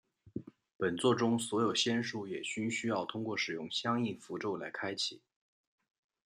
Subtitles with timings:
[0.77, 5.21] 本作中所有仙术也均需要通过使用相应符咒来开启。